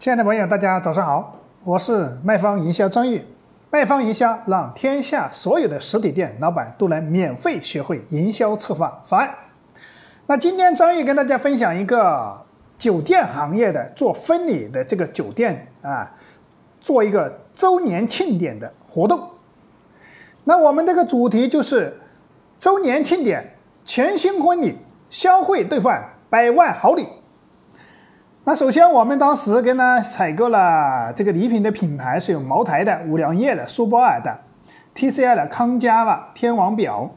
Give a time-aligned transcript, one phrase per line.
[0.00, 3.22] 亲爱的朋友，大家早上好，我是卖方营销张玉。
[3.70, 9.28] 卖方营销让天下所有的实体店老板都能免费学会营销策划方案。
[10.26, 12.34] 那今天张玉跟大家分享一个
[12.78, 16.10] 酒店行业的做婚礼的这个酒店啊，
[16.80, 19.20] 做一个周年庆典的活动。
[20.44, 21.94] 那我们这个主题就是
[22.56, 23.54] 周年庆典，
[23.84, 24.78] 全新婚礼，
[25.10, 27.06] 消费兑换百万好礼。
[28.42, 34.34] 那首先，我们当时跟他采购了这个礼品的品牌是有茅台的、五粮液的、苏泊尔的、
[34.94, 37.10] TCL 的、康佳吧、天王表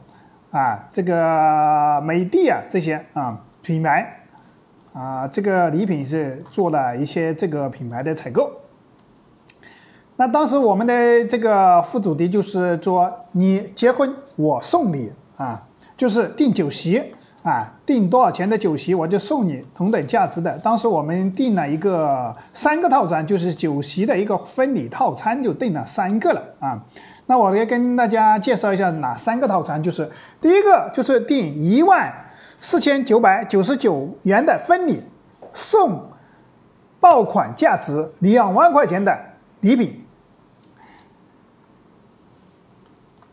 [0.50, 4.20] 啊，这个美的啊这些啊品牌
[4.92, 8.52] 啊，这个礼品是做了一些这个品牌的采购。
[10.16, 17.14] 那当时我们的这个副主题就是说，你结婚我送礼啊，就是订酒席。
[17.44, 20.56] 啊，订多少钱的酒席，我就送你同等价值的。
[20.60, 26.82] 当时我们订了一个三个套餐，就是酒席的一个婚礼套餐，就订了三个了啊。
[27.26, 32.10] 那我来跟大家介绍一下哪三个套餐，就是第一个就是订一万
[32.60, 35.02] 四千九百九十九元的婚礼，
[35.52, 36.02] 送
[36.98, 39.20] 爆款价值两万块钱的
[39.60, 40.02] 礼品，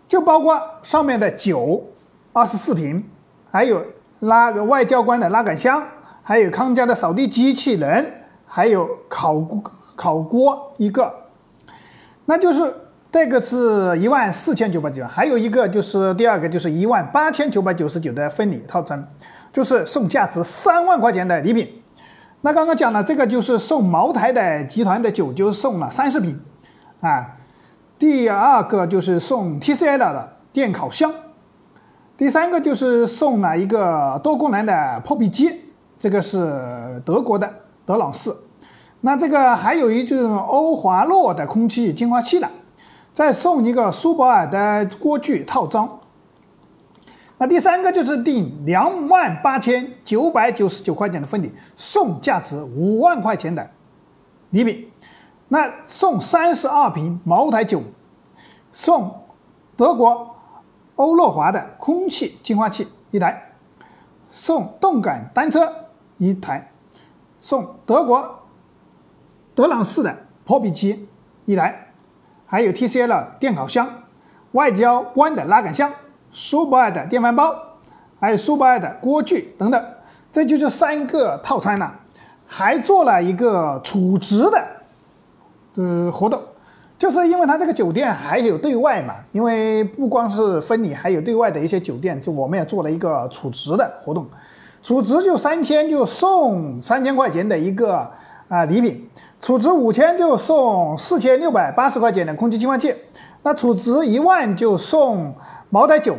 [0.05, 1.91] 就包括上面的酒
[2.33, 3.05] 二十四瓶，
[3.49, 3.81] 还有。
[4.21, 5.83] 拉个外交官的拉杆箱，
[6.23, 9.35] 还有康佳的扫地机器人，还有烤
[9.95, 11.13] 烤锅一个，
[12.25, 12.73] 那就是
[13.11, 19.07] 这个是一万四千九百九，还有一个就是第二个就是一万八千九百九十九的婚礼套餐，
[19.51, 21.81] 就是送价值三万块钱的礼品。
[22.41, 26.39] 那刚刚讲了这个就是送茅台的集团的酒，就送了三十瓶
[27.01, 27.37] 啊。
[27.97, 31.11] 第二个就是送 TCL 的电烤箱。
[32.21, 35.59] 第三个就是送了一个多功能的破壁机，
[35.97, 37.51] 这个是德国的
[37.83, 38.31] 德朗仕。
[38.99, 42.47] 那这个还有一种欧华诺的空气净化器了，
[43.11, 45.99] 再送一个苏泊尔的锅具套装。
[47.39, 53.67] 那第三个就是订两万八千九百九十九块钱的婚礼，送价值五万块钱的
[54.51, 54.87] 礼品。
[55.47, 57.81] 那送三十二瓶茅台酒，
[58.71, 59.11] 送
[59.75, 60.30] 德国。
[60.95, 63.53] 欧乐华的空气净化器一台，
[64.27, 65.87] 送动感单车
[66.17, 66.71] 一台，
[67.39, 68.39] 送德国
[69.55, 70.15] 德朗士的
[70.45, 71.07] 破壁机
[71.45, 71.93] 一台，
[72.45, 74.03] 还有 TCL 电烤箱、
[74.51, 75.91] 外交官的拉杆箱、
[76.31, 77.53] 苏泊尔的电饭煲，
[78.19, 79.85] 还有苏泊尔的锅具等等，
[80.31, 81.99] 这就是三个套餐了，
[82.45, 84.67] 还做了一个储值的
[85.75, 86.41] 呃活动。
[87.01, 94.23] 就是因为它这个酒店还有对外嘛，因为不光是婚礼，还有对外的一些酒店，就我们也做了一个储值的活动，
[94.83, 98.07] 储值就三千就送三千块钱的一个
[98.47, 102.93] 啊礼品，储值五千就送四千六百八十块钱的空气净化器，
[103.41, 105.33] 那储值一万就送
[105.71, 106.15] 茅台酒，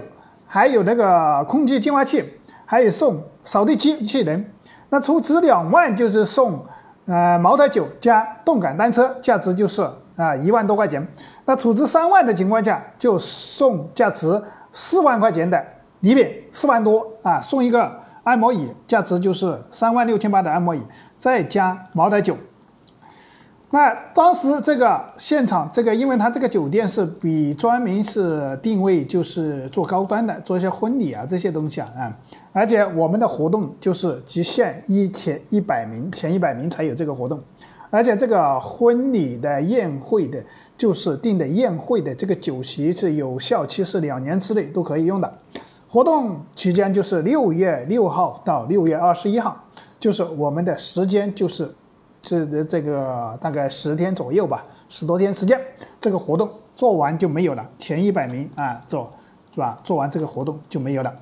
[0.48, 2.24] 还有那个空气净化器，
[2.66, 4.44] 还有送扫地机器人，
[4.90, 6.66] 那储值两万就是送
[7.06, 9.88] 呃茅台酒加动感单车，价值就是。
[10.14, 11.08] 啊，一万多块钱，
[11.46, 14.40] 那储值三万的情况下，就送价值
[14.70, 15.64] 四万块钱的
[16.00, 17.90] 礼品，四万多啊，送一个
[18.22, 20.82] 按摩椅，价值就是三万六千八的按摩椅，
[21.16, 22.36] 再加茅台酒。
[23.74, 32.16] 那当时这个现场，这个因为他这个酒店是比专门是定位就是做高端的，做一些婚礼啊这些东西啊，啊，
[32.52, 37.40] 而且我们的活动就是极限一千一百名，前一百名才有这个活动。
[37.88, 40.38] 而且这个婚礼的宴会的，
[40.76, 45.32] 就是订的宴会的这个酒席是有效期是两年之内都可以用的。
[45.88, 49.64] 活动期间就是六月六号到六月二十一号，
[49.98, 51.74] 就是我们的时间就是
[52.22, 55.60] 这这个大概十天左右吧，十多天时间，
[56.00, 57.68] 这个活动做完就没有了。
[57.78, 59.12] 前一百名啊做
[59.52, 59.78] 是吧？
[59.84, 61.14] 做完这个活动就没有了。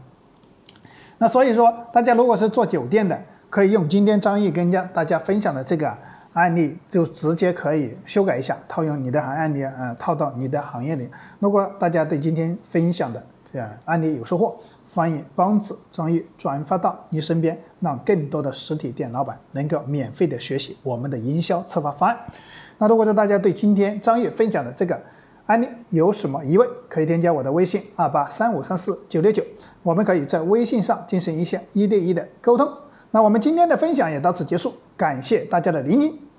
[1.19, 5.93] 那所以说，大家如果是做酒店的，可以用今天张毅跟家大家分享的这个。
[6.33, 11.11] 案例就直接可以修改一下，套用你的行案例，呃，套到你的行业里。
[11.41, 13.21] 如果大家对今天分享的
[13.53, 14.57] 这样案例有收获，
[14.95, 22.19] 欢迎帮助张玉转发到你身边，让更多的实体店老板能够免费的学习我们的营销策划方案。
[22.79, 25.01] 那如果说大家对今天张玉分享的这个
[25.47, 29.43] 案例有什么疑问，可以添加我的微信二八三五三四九六九，
[29.83, 32.73] 我们可以在微信上进行一下一对一的沟通。
[33.11, 36.30] 那我们今天的分享也到此结束，感谢大家的聆听。